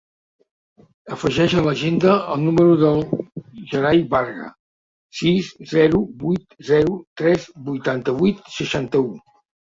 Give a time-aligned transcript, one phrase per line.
[1.15, 3.03] Afegeix a l'agenda el número del
[3.73, 4.47] Gerai Varga:
[5.19, 9.13] sis, zero, vuit, zero, tres, vuitanta-vuit, seixanta-u.